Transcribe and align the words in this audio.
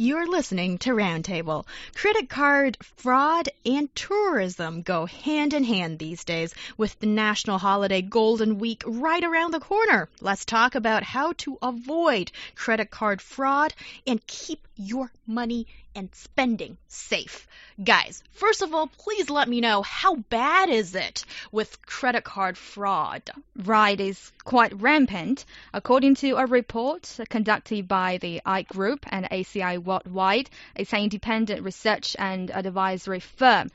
You're 0.00 0.28
listening 0.28 0.78
to 0.78 0.90
Roundtable. 0.90 1.66
Credit 1.96 2.28
card 2.28 2.76
fraud 2.80 3.48
and 3.66 3.92
tourism 3.96 4.82
go 4.82 5.06
hand 5.06 5.52
in 5.52 5.64
hand 5.64 5.98
these 5.98 6.22
days 6.22 6.54
with 6.76 6.96
the 7.00 7.08
national 7.08 7.58
holiday 7.58 8.00
Golden 8.00 8.60
Week 8.60 8.84
right 8.86 9.24
around 9.24 9.50
the 9.50 9.58
corner. 9.58 10.08
Let's 10.20 10.44
talk 10.44 10.76
about 10.76 11.02
how 11.02 11.32
to 11.38 11.58
avoid 11.60 12.30
credit 12.54 12.92
card 12.92 13.20
fraud 13.20 13.74
and 14.06 14.24
keep 14.28 14.68
your 14.76 15.10
money 15.26 15.66
and 15.98 16.14
spending 16.14 16.78
safe. 16.86 17.48
Guys, 17.82 18.22
first 18.30 18.62
of 18.62 18.72
all, 18.72 18.86
please 18.86 19.28
let 19.28 19.48
me 19.48 19.60
know 19.60 19.82
how 19.82 20.14
bad 20.14 20.68
is 20.68 20.94
it 20.94 21.24
with 21.50 21.84
credit 21.84 22.22
card 22.22 22.56
fraud? 22.56 23.22
Right, 23.56 23.98
is 23.98 24.32
quite 24.44 24.80
rampant. 24.80 25.44
According 25.74 26.14
to 26.16 26.36
a 26.36 26.46
report 26.46 27.18
conducted 27.28 27.88
by 27.88 28.18
the 28.18 28.40
Aite 28.46 28.68
Group 28.68 29.06
and 29.08 29.28
ACI 29.28 29.78
Worldwide, 29.78 30.48
it's 30.76 30.92
an 30.92 31.00
independent 31.00 31.62
research 31.62 32.14
and 32.16 32.50
advisory 32.52 33.20
firm. 33.20 33.68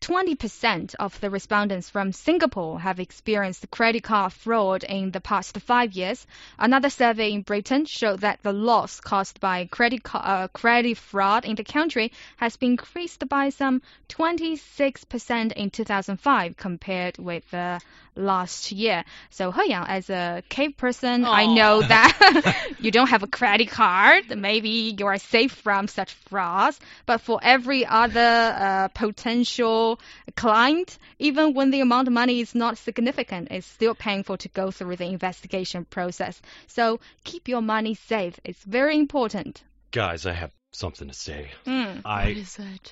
20% 0.00 0.94
of 0.96 1.18
the 1.20 1.30
respondents 1.30 1.90
from 1.90 2.12
Singapore 2.12 2.80
have 2.80 3.00
experienced 3.00 3.70
credit 3.70 4.02
card 4.02 4.32
fraud 4.32 4.84
in 4.84 5.10
the 5.10 5.20
past 5.20 5.58
five 5.60 5.92
years. 5.94 6.26
Another 6.58 6.90
survey 6.90 7.32
in 7.32 7.42
Britain 7.42 7.84
showed 7.86 8.20
that 8.20 8.42
the 8.42 8.52
loss 8.52 9.00
caused 9.00 9.40
by 9.40 9.64
credit, 9.66 10.02
uh, 10.14 10.48
credit 10.48 10.98
fraud 10.98 11.44
in 11.44 11.56
the 11.56 11.64
country 11.64 12.12
has 12.36 12.56
been 12.56 12.72
increased 12.72 13.26
by 13.28 13.48
some 13.48 13.80
26% 14.08 15.52
in 15.52 15.70
2005 15.70 16.56
compared 16.56 17.18
with 17.18 17.50
the 17.50 17.80
last 18.16 18.72
year. 18.72 19.04
So 19.30 19.52
Heyang, 19.52 19.86
as 19.88 20.10
a 20.10 20.42
cave 20.48 20.76
person, 20.76 21.22
Aww. 21.22 21.28
I 21.28 21.46
know 21.46 21.82
that 21.94 22.74
you 22.80 22.90
don't 22.90 23.08
have 23.08 23.22
a 23.22 23.26
credit 23.26 23.68
card. 23.70 24.36
Maybe 24.36 24.94
you 24.98 25.06
are 25.06 25.18
safe 25.18 25.52
from 25.52 25.88
such 25.88 26.12
frauds. 26.28 26.80
But 27.04 27.20
for 27.20 27.38
every 27.42 27.86
other 27.86 28.20
uh, 28.20 28.88
potential 28.88 30.00
client, 30.36 30.98
even 31.18 31.54
when 31.54 31.70
the 31.70 31.80
amount 31.80 32.08
of 32.08 32.14
money 32.14 32.40
is 32.40 32.54
not 32.54 32.78
significant, 32.78 33.48
it's 33.50 33.66
still 33.66 33.94
painful 33.94 34.38
to 34.38 34.48
go 34.48 34.70
through 34.70 34.96
the 34.96 35.06
investigation 35.06 35.84
process. 35.84 36.40
So 36.66 37.00
keep 37.24 37.48
your 37.48 37.62
money 37.62 37.94
safe. 37.94 38.38
It's 38.44 38.62
very 38.64 38.96
important. 38.96 39.62
Guys, 39.92 40.26
I 40.26 40.32
have 40.32 40.50
something 40.72 41.08
to 41.08 41.14
say. 41.14 41.50
Mm. 41.66 42.02
I 42.04 42.44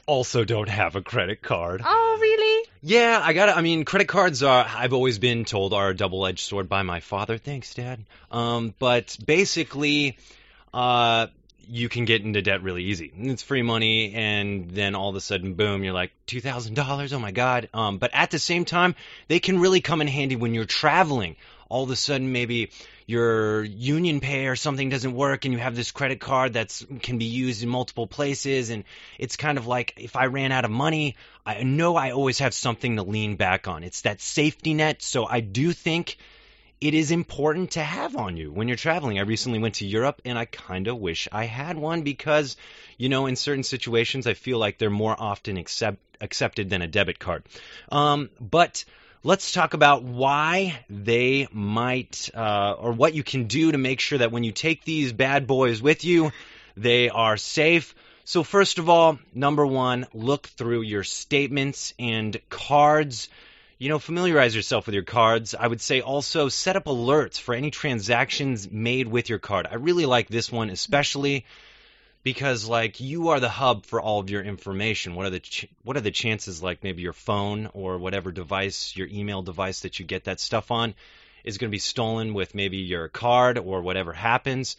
also 0.07 0.45
don't 0.45 0.69
have 0.69 0.97
a 0.97 1.03
credit 1.03 1.43
card. 1.43 1.83
Oh, 1.85 2.19
really? 2.21 2.69
Yeah, 2.83 3.21
I 3.23 3.33
got 3.33 3.51
it. 3.51 3.57
I 3.57 3.61
mean, 3.61 3.85
credit 3.85 4.09
cards 4.09 4.43
are, 4.43 4.67
I've 4.69 4.93
always 4.93 5.19
been 5.19 5.45
told, 5.45 5.75
are 5.75 5.91
a 5.91 5.97
double 5.97 6.27
edged 6.27 6.41
sword 6.41 6.69
by 6.69 6.83
my 6.83 7.01
father. 7.01 7.39
Thanks, 7.39 7.75
Dad. 7.75 8.05
Um, 8.31 8.75
but 8.79 9.17
basically, 9.25 10.19
uh, 10.73 11.29
you 11.69 11.89
can 11.89 12.05
get 12.05 12.23
into 12.23 12.43
debt 12.43 12.63
really 12.63 12.85
easy. 12.85 13.13
It's 13.17 13.43
free 13.43 13.63
money, 13.63 14.15
and 14.15 14.71
then 14.71 14.95
all 14.95 15.11
of 15.11 15.17
a 15.17 15.21
sudden, 15.21 15.55
boom, 15.55 15.85
you're 15.85 15.95
like 15.95 16.13
two 16.27 16.41
thousand 16.41 16.75
dollars. 16.75 17.13
Oh 17.13 17.19
my 17.19 17.31
god! 17.31 17.69
Um, 17.73 17.99
but 17.99 18.11
at 18.13 18.31
the 18.31 18.39
same 18.39 18.65
time, 18.65 18.95
they 19.29 19.41
can 19.41 19.59
really 19.59 19.81
come 19.81 20.01
in 20.01 20.07
handy 20.07 20.37
when 20.37 20.55
you're 20.55 20.67
traveling. 20.67 21.37
All 21.69 21.85
of 21.85 21.91
a 21.91 21.97
sudden, 21.97 22.33
maybe 22.33 22.71
your 23.07 23.65
UnionPay 23.65 24.51
or 24.51 24.57
something 24.57 24.89
doesn't 24.89 25.15
work, 25.15 25.45
and 25.45 25.53
you 25.53 25.61
have 25.61 25.77
this 25.77 25.91
credit 25.91 26.21
card 26.21 26.55
that 26.55 26.81
can 27.03 27.19
be 27.19 27.27
used 27.27 27.63
in 27.63 27.69
multiple 27.69 28.07
places, 28.07 28.71
and 28.71 28.85
it's 29.19 29.37
kind 29.37 29.59
of 29.59 29.67
like 29.67 29.95
if 29.97 30.17
I 30.17 30.27
ran 30.27 30.53
out 30.53 30.65
of 30.65 30.71
money, 30.71 31.17
I 31.45 31.63
know 31.63 31.97
I 31.97 32.13
always 32.13 32.39
have 32.39 32.55
something 32.55 32.97
to 32.97 33.03
lean 33.03 33.37
back 33.37 33.69
on. 33.69 33.85
It's 33.85 34.03
that 34.03 34.21
safety 34.21 34.75
net. 34.75 35.03
So 35.03 35.27
I 35.27 35.41
do 35.41 35.73
think 35.73 36.17
it 36.81 36.95
is 36.95 37.11
important 37.11 37.73
to 37.73 37.83
have 37.83 38.17
on 38.17 38.37
you 38.37 38.51
when 38.51 38.69
you're 38.69 38.77
traveling. 38.77 39.19
I 39.19 39.23
recently 39.23 39.59
went 39.59 39.77
to 39.77 39.87
Europe 39.87 40.21
and 40.25 40.39
I 40.39 40.45
kind 40.45 40.89
of 40.89 40.99
wish 40.99 41.29
I 41.33 41.45
had 41.45 41.79
one 41.79 42.03
because, 42.03 42.57
you 42.99 43.09
know, 43.09 43.27
in 43.27 43.37
certain 43.37 43.63
situations, 43.63 44.27
I 44.27 44.35
feel 44.35 44.59
like 44.59 44.79
they're 44.79 44.91
more 44.91 45.17
often 45.19 45.57
accept, 45.57 45.99
accepted 46.21 46.69
than 46.69 46.83
a 46.83 46.87
debit 46.87 47.19
card. 47.19 47.45
Um, 47.91 48.29
but 48.41 48.85
let's 49.25 49.53
talk 49.53 49.73
about 49.75 50.03
why 50.05 50.79
they 50.91 51.49
might, 51.51 52.31
uh, 52.35 52.77
or 52.79 52.93
what 52.93 53.15
you 53.15 53.25
can 53.25 53.45
do 53.47 53.73
to 53.73 53.79
make 53.79 53.99
sure 53.99 54.19
that 54.19 54.31
when 54.31 54.45
you 54.45 54.53
take 54.53 54.85
these 54.85 55.13
bad 55.13 55.47
boys 55.47 55.83
with 55.83 56.05
you, 56.05 56.31
they 56.77 57.09
are 57.09 57.37
safe. 57.39 57.95
So, 58.27 58.43
first 58.43 58.79
of 58.79 58.89
all, 58.89 59.19
number 59.35 59.67
one, 59.67 60.07
look 60.13 60.47
through 60.47 60.83
your 60.83 61.05
statements 61.05 61.95
and 61.99 62.39
cards 62.49 63.29
you 63.77 63.89
know, 63.89 63.99
familiarize 63.99 64.55
yourself 64.55 64.87
with 64.87 64.95
your 64.95 65.05
cards. 65.05 65.55
I 65.55 65.67
would 65.67 65.81
say 65.81 66.01
also 66.01 66.49
set 66.49 66.77
up 66.77 66.85
alerts 66.85 67.41
for 67.41 67.55
any 67.55 67.71
transactions 67.71 68.71
made 68.71 69.09
with 69.09 69.29
your 69.29 69.41
card. 69.41 69.67
I 69.69 69.75
really 69.75 70.07
like 70.07 70.29
this 70.29 70.51
one 70.51 70.71
especially 70.71 71.45
because 72.25 72.67
like 72.67 73.01
you 73.01 73.29
are 73.29 73.39
the 73.39 73.51
hub 73.51 73.85
for 73.87 74.01
all 74.01 74.19
of 74.19 74.31
your 74.31 74.43
information. 74.43 75.15
What 75.15 75.27
are 75.27 75.31
the 75.31 75.41
ch- 75.41 75.69
what 75.85 75.97
are 75.97 76.01
the 76.01 76.11
chances 76.11 76.63
like 76.63 76.83
maybe 76.83 77.03
your 77.03 77.13
phone 77.13 77.71
or 77.75 77.99
whatever 77.99 78.33
device, 78.33 78.97
your 78.97 79.07
email 79.07 79.43
device 79.43 79.81
that 79.81 80.01
you 80.01 80.07
get 80.07 80.25
that 80.25 80.41
stuff 80.41 80.71
on 80.71 80.95
is 81.45 81.59
going 81.59 81.71
to 81.71 81.75
be 81.75 81.79
stolen 81.79 82.33
with 82.33 82.55
maybe 82.55 82.79
your 82.79 83.09
card 83.09 83.59
or 83.59 83.83
whatever 83.83 84.13
happens. 84.15 84.77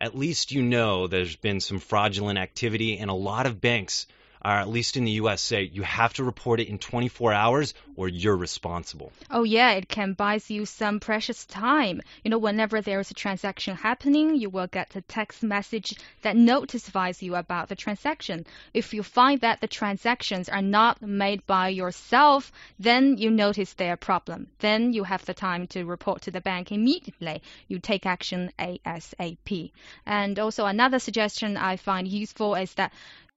At 0.00 0.18
least 0.18 0.52
you 0.52 0.62
know 0.62 1.06
there's 1.06 1.36
been 1.36 1.60
some 1.60 1.78
fraudulent 1.78 2.38
activity 2.38 2.98
and 2.98 3.10
a 3.10 3.14
lot 3.14 3.46
of 3.46 3.60
banks 3.60 4.06
or 4.48 4.52
at 4.52 4.68
least 4.68 4.96
in 4.96 5.04
the 5.04 5.10
US, 5.22 5.42
say 5.42 5.64
you 5.64 5.82
have 5.82 6.14
to 6.14 6.24
report 6.24 6.58
it 6.58 6.68
in 6.68 6.78
24 6.78 7.34
hours 7.34 7.74
or 7.96 8.08
you're 8.08 8.34
responsible. 8.34 9.12
Oh, 9.30 9.42
yeah, 9.42 9.72
it 9.72 9.90
can 9.90 10.14
buy 10.14 10.40
you 10.48 10.64
some 10.64 11.00
precious 11.00 11.44
time. 11.44 12.00
You 12.24 12.30
know, 12.30 12.38
whenever 12.38 12.80
there 12.80 12.98
is 12.98 13.10
a 13.10 13.14
transaction 13.14 13.76
happening, 13.76 14.36
you 14.36 14.48
will 14.48 14.66
get 14.66 14.96
a 14.96 15.02
text 15.02 15.42
message 15.42 15.94
that 16.22 16.34
notifies 16.34 17.22
you 17.22 17.34
about 17.34 17.68
the 17.68 17.76
transaction. 17.76 18.46
If 18.72 18.94
you 18.94 19.02
find 19.02 19.38
that 19.42 19.60
the 19.60 19.68
transactions 19.68 20.48
are 20.48 20.62
not 20.62 21.02
made 21.02 21.46
by 21.46 21.68
yourself, 21.68 22.50
then 22.78 23.18
you 23.18 23.30
notice 23.30 23.74
their 23.74 23.98
problem. 23.98 24.46
Then 24.60 24.94
you 24.94 25.04
have 25.04 25.26
the 25.26 25.34
time 25.34 25.66
to 25.68 25.84
report 25.84 26.22
to 26.22 26.30
the 26.30 26.40
bank 26.40 26.72
immediately. 26.72 27.42
You 27.66 27.80
take 27.80 28.06
action 28.06 28.50
ASAP. 28.58 29.72
And 30.06 30.38
also, 30.38 30.64
another 30.64 31.00
suggestion 31.00 31.58
I 31.58 31.76
find 31.76 32.08
useful 32.08 32.54
is 32.54 32.72
that 32.74 32.92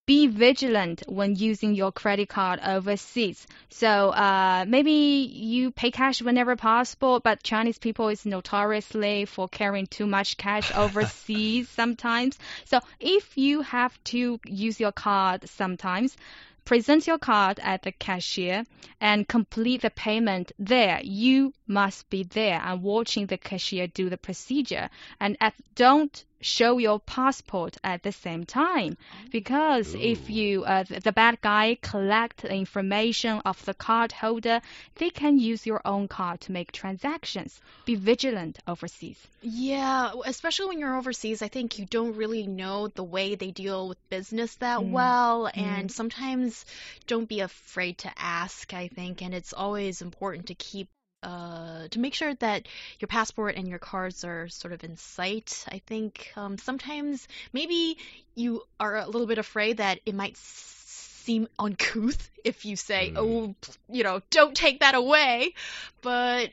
be 0.05 0.27
vigilant 0.27 1.03
when 1.07 1.35
using 1.35 1.75
your 1.75 1.91
credit 1.91 2.27
card 2.27 2.59
overseas. 2.65 3.47
So 3.69 4.09
uh, 4.09 4.65
maybe 4.67 4.91
you 4.91 5.71
pay 5.71 5.91
cash 5.91 6.21
whenever 6.21 6.55
possible, 6.55 7.19
but 7.19 7.43
Chinese 7.43 7.77
people 7.77 8.09
is 8.09 8.25
notoriously 8.25 9.25
for 9.25 9.47
carrying 9.47 9.87
too 9.87 10.07
much 10.07 10.37
cash 10.37 10.71
overseas 10.75 11.69
sometimes. 11.69 12.37
So 12.65 12.79
if 12.99 13.37
you 13.37 13.61
have 13.61 13.97
to 14.05 14.39
use 14.45 14.79
your 14.79 14.91
card 14.91 15.47
sometimes, 15.47 16.17
present 16.65 17.07
your 17.07 17.17
card 17.17 17.59
at 17.61 17.83
the 17.83 17.91
cashier 17.91 18.65
and 18.99 19.27
complete 19.27 19.81
the 19.81 19.89
payment 19.89 20.51
there. 20.59 20.99
You 21.03 21.53
must 21.67 22.09
be 22.09 22.23
there 22.23 22.61
and 22.63 22.81
watching 22.81 23.27
the 23.27 23.37
cashier 23.37 23.87
do 23.87 24.09
the 24.09 24.17
procedure. 24.17 24.89
And 25.19 25.37
don't 25.75 26.23
show 26.41 26.77
your 26.77 26.99
passport 26.99 27.77
at 27.83 28.03
the 28.03 28.11
same 28.11 28.43
time 28.43 28.97
because 29.31 29.95
Ooh. 29.95 29.99
if 29.99 30.29
you 30.29 30.63
uh, 30.63 30.83
the 30.83 31.11
bad 31.11 31.39
guy 31.41 31.77
collect 31.81 32.41
the 32.41 32.53
information 32.53 33.41
of 33.45 33.63
the 33.65 33.73
card 33.73 34.11
holder 34.11 34.61
they 34.95 35.09
can 35.09 35.37
use 35.39 35.65
your 35.65 35.81
own 35.85 36.07
card 36.07 36.41
to 36.41 36.51
make 36.51 36.71
transactions 36.71 37.61
be 37.85 37.95
vigilant 37.95 38.59
overseas 38.67 39.17
yeah 39.41 40.11
especially 40.25 40.67
when 40.67 40.79
you're 40.79 40.97
overseas 40.97 41.41
i 41.41 41.47
think 41.47 41.77
you 41.77 41.85
don't 41.85 42.15
really 42.15 42.47
know 42.47 42.87
the 42.87 43.03
way 43.03 43.35
they 43.35 43.51
deal 43.51 43.87
with 43.87 44.09
business 44.09 44.55
that 44.55 44.79
mm. 44.79 44.91
well 44.91 45.45
mm. 45.45 45.57
and 45.57 45.91
sometimes 45.91 46.65
don't 47.07 47.29
be 47.29 47.39
afraid 47.39 47.97
to 47.97 48.11
ask 48.17 48.73
i 48.73 48.87
think 48.87 49.21
and 49.21 49.33
it's 49.33 49.53
always 49.53 50.01
important 50.01 50.47
to 50.47 50.55
keep 50.55 50.89
uh, 51.23 51.87
to 51.89 51.99
make 51.99 52.13
sure 52.13 52.33
that 52.35 52.67
your 52.99 53.07
passport 53.07 53.55
and 53.55 53.67
your 53.67 53.79
cards 53.79 54.23
are 54.23 54.47
sort 54.49 54.73
of 54.73 54.83
in 54.83 54.97
sight. 54.97 55.65
I 55.67 55.79
think 55.85 56.31
um, 56.35 56.57
sometimes 56.57 57.27
maybe 57.53 57.97
you 58.35 58.63
are 58.79 58.97
a 58.97 59.05
little 59.05 59.27
bit 59.27 59.37
afraid 59.37 59.77
that 59.77 59.99
it 60.05 60.15
might 60.15 60.37
seem 60.37 61.47
uncouth 61.59 62.29
if 62.43 62.65
you 62.65 62.75
say, 62.75 63.11
mm. 63.13 63.17
"Oh, 63.17 63.55
you 63.89 64.03
know, 64.03 64.21
don't 64.29 64.55
take 64.55 64.79
that 64.79 64.95
away," 64.95 65.53
but 66.01 66.51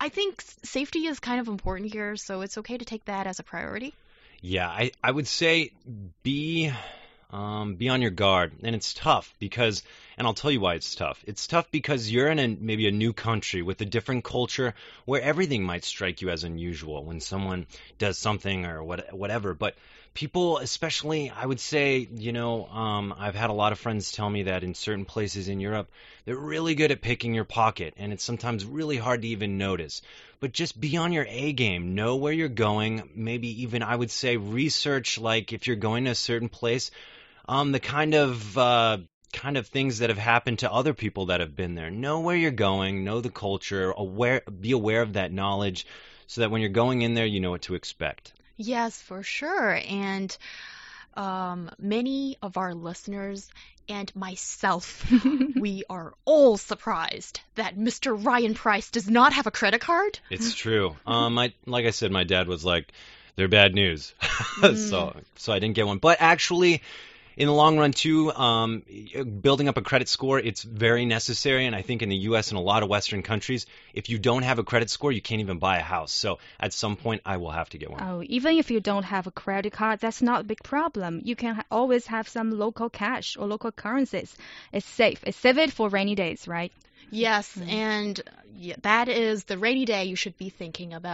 I 0.00 0.08
think 0.08 0.42
safety 0.62 1.06
is 1.06 1.20
kind 1.20 1.40
of 1.40 1.48
important 1.48 1.92
here, 1.92 2.16
so 2.16 2.40
it's 2.42 2.58
okay 2.58 2.78
to 2.78 2.84
take 2.84 3.04
that 3.06 3.26
as 3.26 3.38
a 3.38 3.42
priority. 3.42 3.94
Yeah, 4.40 4.68
I 4.68 4.92
I 5.02 5.10
would 5.10 5.26
say 5.26 5.72
be 6.22 6.72
Um, 7.30 7.74
be 7.74 7.88
on 7.88 8.02
your 8.02 8.12
guard, 8.12 8.52
and 8.62 8.76
it's 8.76 8.94
tough 8.94 9.34
because, 9.40 9.82
and 10.16 10.26
I'll 10.26 10.34
tell 10.34 10.50
you 10.50 10.60
why 10.60 10.74
it's 10.74 10.94
tough. 10.94 11.24
It's 11.26 11.48
tough 11.48 11.68
because 11.72 12.08
you're 12.08 12.28
in 12.28 12.38
a, 12.38 12.46
maybe 12.48 12.86
a 12.86 12.92
new 12.92 13.12
country 13.12 13.62
with 13.62 13.80
a 13.80 13.84
different 13.84 14.22
culture 14.22 14.74
where 15.06 15.20
everything 15.20 15.64
might 15.64 15.84
strike 15.84 16.22
you 16.22 16.30
as 16.30 16.44
unusual 16.44 17.04
when 17.04 17.20
someone 17.20 17.66
does 17.98 18.16
something 18.16 18.64
or 18.64 18.84
what, 18.84 19.12
whatever. 19.12 19.54
But 19.54 19.74
people, 20.16 20.58
especially, 20.58 21.30
I 21.30 21.46
would 21.46 21.60
say, 21.60 22.08
you 22.12 22.32
know, 22.32 22.66
um, 22.66 23.14
I've 23.16 23.36
had 23.36 23.50
a 23.50 23.52
lot 23.52 23.70
of 23.70 23.78
friends 23.78 24.10
tell 24.10 24.28
me 24.28 24.44
that 24.44 24.64
in 24.64 24.74
certain 24.74 25.04
places 25.04 25.48
in 25.48 25.60
Europe, 25.60 25.88
they're 26.24 26.36
really 26.36 26.74
good 26.74 26.90
at 26.90 27.00
picking 27.00 27.34
your 27.34 27.44
pocket, 27.44 27.94
and 27.96 28.12
it's 28.12 28.24
sometimes 28.24 28.64
really 28.64 28.96
hard 28.96 29.22
to 29.22 29.28
even 29.28 29.58
notice. 29.58 30.02
But 30.40 30.52
just 30.52 30.80
be 30.80 30.96
on 30.96 31.12
your 31.12 31.26
A 31.28 31.52
game, 31.52 31.94
know 31.94 32.16
where 32.16 32.32
you're 32.32 32.48
going. 32.48 33.10
Maybe 33.14 33.62
even 33.62 33.84
I 33.84 33.94
would 33.94 34.10
say 34.10 34.36
research, 34.36 35.18
like 35.18 35.52
if 35.52 35.68
you're 35.68 35.76
going 35.76 36.06
to 36.06 36.10
a 36.10 36.16
certain 36.16 36.48
place 36.48 36.90
um, 37.48 37.72
the 37.72 37.80
kind 37.80 38.14
of 38.14 38.58
uh, 38.58 38.98
kind 39.32 39.56
of 39.56 39.66
things 39.66 39.98
that 39.98 40.10
have 40.10 40.18
happened 40.18 40.60
to 40.60 40.72
other 40.72 40.94
people 40.94 41.26
that 41.26 41.40
have 41.40 41.54
been 41.54 41.74
there. 41.74 41.90
Know 41.90 42.20
where 42.20 42.36
you're 42.36 42.50
going, 42.50 43.04
know 43.04 43.20
the 43.20 43.30
culture, 43.30 43.92
aware, 43.96 44.42
be 44.60 44.72
aware 44.72 45.02
of 45.02 45.14
that 45.14 45.32
knowledge, 45.32 45.86
so 46.26 46.40
that 46.40 46.50
when 46.50 46.60
you're 46.60 46.70
going 46.70 47.02
in 47.02 47.14
there, 47.14 47.26
you 47.26 47.40
know 47.40 47.50
what 47.50 47.62
to 47.62 47.74
expect. 47.74 48.32
Yes, 48.56 49.00
for 49.00 49.22
sure. 49.22 49.80
And 49.88 50.36
um, 51.14 51.70
many 51.78 52.36
of 52.42 52.56
our 52.56 52.74
listeners 52.74 53.48
and 53.88 54.14
myself, 54.16 55.04
we 55.56 55.84
are 55.88 56.14
all 56.24 56.56
surprised 56.56 57.40
that 57.54 57.76
Mr. 57.76 58.16
Ryan 58.22 58.54
Price 58.54 58.90
does 58.90 59.08
not 59.08 59.32
have 59.32 59.46
a 59.46 59.50
credit 59.50 59.80
card. 59.80 60.18
It's 60.30 60.54
true. 60.54 60.96
um, 61.06 61.34
my, 61.34 61.52
like 61.66 61.86
I 61.86 61.90
said, 61.90 62.10
my 62.10 62.24
dad 62.24 62.48
was 62.48 62.64
like, 62.64 62.92
"They're 63.36 63.48
bad 63.48 63.74
news," 63.74 64.14
mm. 64.20 64.76
so 64.76 65.16
so 65.36 65.52
I 65.52 65.58
didn't 65.58 65.76
get 65.76 65.86
one. 65.86 65.98
But 65.98 66.18
actually, 66.20 66.82
in 67.36 67.46
the 67.46 67.52
long 67.52 67.78
run, 67.78 67.92
too, 67.92 68.32
um, 68.32 68.82
building 69.40 69.68
up 69.68 69.76
a 69.76 69.82
credit 69.82 70.08
score, 70.08 70.38
it's 70.38 70.62
very 70.62 71.04
necessary. 71.04 71.66
And 71.66 71.76
I 71.76 71.82
think 71.82 72.02
in 72.02 72.08
the 72.08 72.16
U.S. 72.30 72.50
and 72.50 72.58
a 72.58 72.62
lot 72.62 72.82
of 72.82 72.88
Western 72.88 73.22
countries, 73.22 73.66
if 73.92 74.08
you 74.08 74.18
don't 74.18 74.42
have 74.42 74.58
a 74.58 74.64
credit 74.64 74.90
score, 74.90 75.12
you 75.12 75.20
can't 75.20 75.40
even 75.40 75.58
buy 75.58 75.78
a 75.78 75.82
house. 75.82 76.12
So 76.12 76.38
at 76.58 76.72
some 76.72 76.96
point, 76.96 77.22
I 77.26 77.36
will 77.36 77.50
have 77.50 77.68
to 77.70 77.78
get 77.78 77.90
one. 77.90 78.02
Oh, 78.02 78.22
even 78.26 78.56
if 78.56 78.70
you 78.70 78.80
don't 78.80 79.04
have 79.04 79.26
a 79.26 79.30
credit 79.30 79.72
card, 79.72 80.00
that's 80.00 80.22
not 80.22 80.40
a 80.40 80.44
big 80.44 80.62
problem. 80.62 81.20
You 81.24 81.36
can 81.36 81.56
ha 81.56 81.64
always 81.70 82.06
have 82.06 82.28
some 82.28 82.58
local 82.58 82.88
cash 82.88 83.36
or 83.36 83.46
local 83.46 83.72
currencies. 83.72 84.34
It's 84.72 84.86
safe. 84.86 85.20
It's 85.26 85.36
save 85.36 85.58
it 85.58 85.72
for 85.72 85.88
rainy 85.88 86.14
days, 86.14 86.48
right? 86.48 86.72
Yes, 87.10 87.56
mm. 87.56 87.68
and 87.68 88.20
that 88.82 89.08
is 89.08 89.44
the 89.44 89.58
rainy 89.58 89.84
day 89.84 90.04
you 90.04 90.16
should 90.16 90.36
be 90.38 90.48
thinking 90.48 90.92
about. 90.92 91.04